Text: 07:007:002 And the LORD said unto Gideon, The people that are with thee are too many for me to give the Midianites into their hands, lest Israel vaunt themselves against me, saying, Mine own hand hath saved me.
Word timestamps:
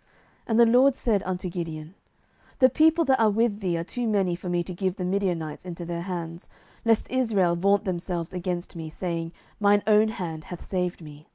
07:007:002 0.00 0.06
And 0.46 0.60
the 0.60 0.64
LORD 0.64 0.96
said 0.96 1.22
unto 1.26 1.48
Gideon, 1.50 1.94
The 2.58 2.70
people 2.70 3.04
that 3.04 3.20
are 3.20 3.28
with 3.28 3.60
thee 3.60 3.76
are 3.76 3.84
too 3.84 4.08
many 4.08 4.34
for 4.34 4.48
me 4.48 4.62
to 4.64 4.72
give 4.72 4.96
the 4.96 5.04
Midianites 5.04 5.66
into 5.66 5.84
their 5.84 6.00
hands, 6.00 6.48
lest 6.86 7.10
Israel 7.10 7.54
vaunt 7.54 7.84
themselves 7.84 8.32
against 8.32 8.74
me, 8.74 8.88
saying, 8.88 9.32
Mine 9.60 9.82
own 9.86 10.08
hand 10.08 10.44
hath 10.44 10.64
saved 10.64 11.02
me. 11.02 11.28